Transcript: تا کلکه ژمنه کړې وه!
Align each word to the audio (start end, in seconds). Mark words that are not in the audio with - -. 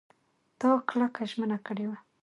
تا 0.59 0.69
کلکه 0.89 1.21
ژمنه 1.31 1.57
کړې 1.65 1.85
وه! 1.89 1.97